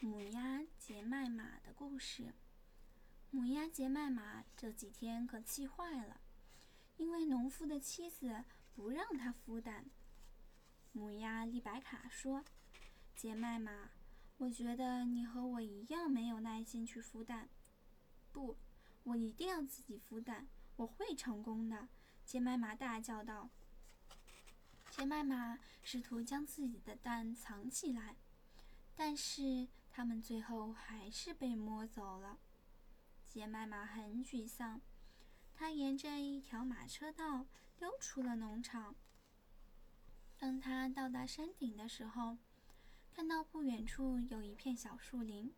[0.00, 2.32] 母鸭杰麦玛的故事。
[3.32, 6.20] 母鸭杰麦玛这几天可气坏了，
[6.98, 8.44] 因为农夫的妻子
[8.76, 9.90] 不让他孵蛋。
[10.92, 12.44] 母鸭丽白卡说
[13.16, 13.90] ：“杰麦玛，
[14.36, 17.48] 我觉得你和我一样没有耐心去孵蛋。
[18.30, 18.56] ”“不，
[19.02, 20.46] 我一定要自己孵蛋，
[20.76, 21.88] 我会成功的！”
[22.24, 23.50] 杰麦玛大叫道。
[24.92, 28.14] 杰麦玛试图将自己的蛋藏起来。
[28.96, 29.68] 但是
[29.98, 32.38] 他们最后还是被摸走了。
[33.26, 34.80] 杰麦玛很沮丧，
[35.56, 37.46] 他沿着一条马车道
[37.80, 38.94] 溜出了农场。
[40.38, 42.38] 当他到达山顶的时候，
[43.10, 45.52] 看到不远处有一片小树林。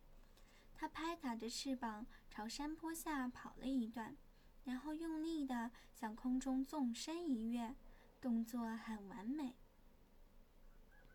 [0.73, 4.17] 他拍打着翅膀朝山坡下跑了一段，
[4.63, 7.75] 然后用力地向空中纵身一跃，
[8.19, 9.53] 动作很完美。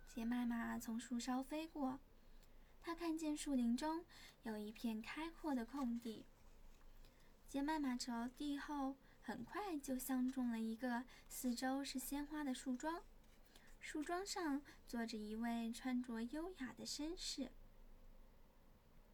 [0.07, 1.99] 杰麦玛从树梢飞过。
[2.87, 4.05] 他看见树林中
[4.45, 6.25] 有一片开阔的空地。
[7.49, 13.03] 杰麦玛着地后，很快就相中了一个四周是鲜花的树桩。
[13.81, 17.51] 树桩上坐着一位穿着优雅的绅士。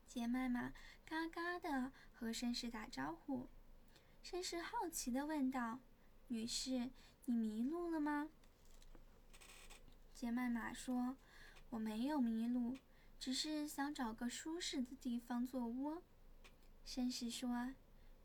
[0.06, 0.74] 杰麦玛
[1.06, 3.48] 嘎嘎地和绅士打招呼。
[4.22, 5.80] 绅士好奇地问道
[6.28, 6.90] ：“女士，
[7.24, 8.28] 你迷路了吗？”
[10.12, 11.16] 杰麦玛说
[11.70, 12.76] ：“我没有迷路。”
[13.22, 16.02] 只是想找个舒适的地方做窝。
[16.84, 17.72] 绅士说：“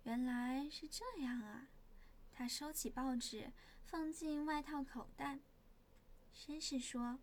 [0.01, 1.67] 原来是这样啊。”
[2.33, 3.51] 他收起报纸，
[3.83, 5.37] 放进外套口袋。
[6.33, 7.19] 绅士说：“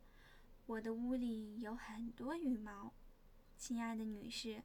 [0.66, 2.94] 我的屋里有很多羽毛，
[3.58, 4.62] 亲爱的女士，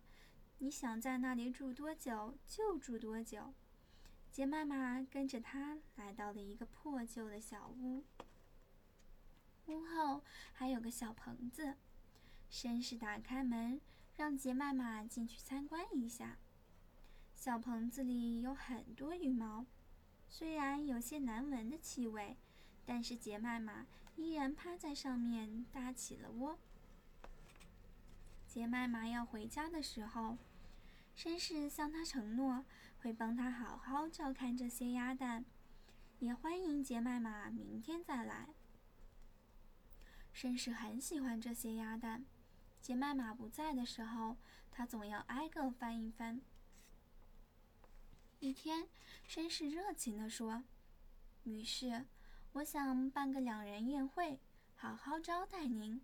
[0.60, 3.56] 你想在那里住多久就住多久。”
[4.30, 8.06] 杰妈妈跟着他来到了一个破旧的小屋，
[9.66, 10.24] 屋后
[10.54, 11.76] 还有个小棚子。
[12.52, 13.80] 绅士打开门，
[14.18, 16.38] 让杰麦玛进去参观一下。
[17.36, 19.66] 小棚子里有很多羽毛，
[20.28, 22.36] 虽然有些难闻的气味，
[22.86, 26.60] 但是杰麦玛依然趴在上面搭起了窝。
[28.46, 30.38] 杰麦玛要回家的时候，
[31.16, 32.66] 绅士向他承诺
[33.02, 35.46] 会帮他好好照看这些鸭蛋，
[36.18, 38.50] 也欢迎杰麦玛明天再来。
[40.34, 42.26] 绅士很喜欢这些鸭蛋。
[42.90, 44.36] 杰麦玛不在的时候，
[44.72, 46.42] 他总要挨个翻一翻。
[48.40, 48.90] 一天，
[49.28, 50.64] 绅士热情地说
[51.46, 52.08] ：“女士，
[52.54, 54.40] 我想办个两人宴会，
[54.74, 56.02] 好好招待您。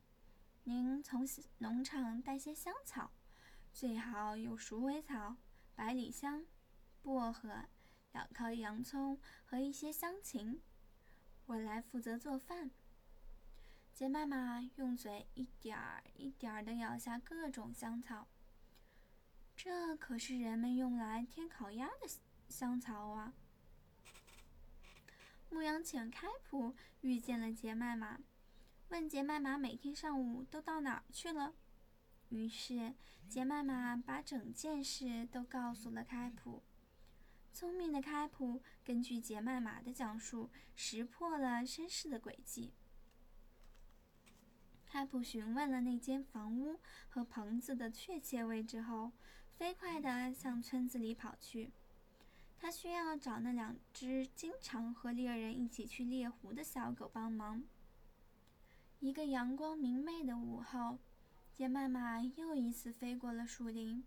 [0.66, 3.10] 您从农场带些香草，
[3.74, 5.38] 最好有鼠尾草、
[5.74, 6.46] 百里香、
[7.02, 7.66] 薄荷、
[8.12, 10.62] 两颗洋葱和一些香芹。
[11.48, 12.70] 我来负责做饭。”
[13.96, 18.28] 杰麦玛用嘴一点儿一点儿地咬下各种香草，
[19.56, 22.20] 这可是人们用来添烤鸭的
[22.50, 23.34] 香草啊！
[25.50, 28.20] 牧羊犬开普遇见了杰麦玛，
[28.90, 31.54] 问杰麦玛每天上午都到哪儿去了。
[32.28, 32.94] 于是
[33.30, 36.62] 杰麦玛把整件事都告诉了开普。
[37.54, 42.74] 聪明的开普根据杰麦玛的讲述，识破了绅士的诡计。
[44.88, 46.80] 开普询问了那间房屋
[47.10, 49.12] 和棚子的确切位置后，
[49.58, 51.72] 飞快地向村子里跑去。
[52.58, 57.64] 他需要找那两只经常和猎人一起去猎狐的小狗帮忙。
[59.02, 60.98] 一个阳光明媚的午后，
[61.54, 64.04] 杰麦玛又一次飞过了树林，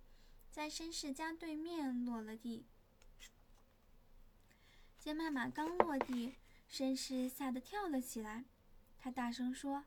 [0.51, 2.65] 在绅士家对面落了地。
[4.99, 6.35] 杰麦玛刚落地，
[6.71, 8.45] 绅士吓得跳了起来，
[8.99, 9.85] 他大声说。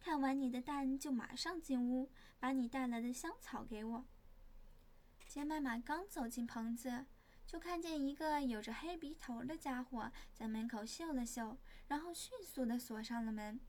[0.00, 4.04] 看完你的蛋，就马上进屋，把你带来的香草给我。
[5.26, 7.06] 杰麦玛刚走进棚子，
[7.46, 11.58] 就看见一个有着黑鼻头的家伙在门口嗅了嗅，
[11.88, 13.60] 然后迅速地锁上了门。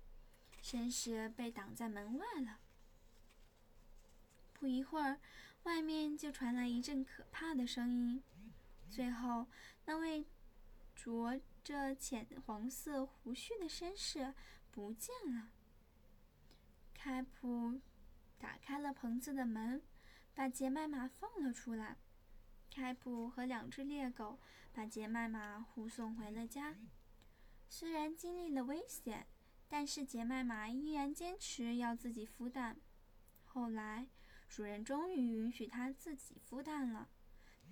[0.61, 2.59] 绅士被挡在门外了。
[4.53, 5.19] 不一会儿，
[5.63, 8.21] 外面就传来一阵可怕的声音。
[8.89, 9.47] 最后，
[9.85, 10.25] 那位
[10.95, 14.33] 着着浅黄色胡须的绅士
[14.71, 15.49] 不见了。
[17.01, 17.79] 开普
[18.37, 19.81] 打开了棚子的门，
[20.35, 21.95] 把杰麦玛放了出来。
[22.69, 24.37] 开普和两只猎狗
[24.73, 26.75] 把杰麦玛护送回了家。
[27.69, 29.27] 虽然经历了危险，
[29.69, 32.81] 但是杰麦玛依然坚持要自己孵蛋。
[33.45, 34.09] 后来，
[34.49, 37.07] 主人终于允许它自己孵蛋了，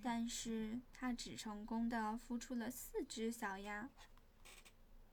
[0.02, 3.90] 但是它只成功的孵出了四只小鸭。